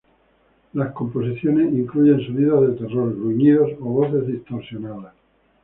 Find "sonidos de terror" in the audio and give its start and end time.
2.25-3.15